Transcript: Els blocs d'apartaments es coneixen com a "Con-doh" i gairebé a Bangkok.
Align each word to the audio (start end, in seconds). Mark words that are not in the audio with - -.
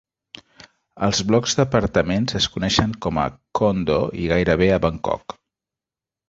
Els 1.07 1.19
blocs 1.31 1.53
d'apartaments 1.59 2.37
es 2.39 2.47
coneixen 2.55 2.95
com 3.07 3.21
a 3.25 3.27
"Con-doh" 3.61 4.07
i 4.23 4.27
gairebé 4.33 4.71
a 4.73 4.81
Bangkok. 4.89 5.39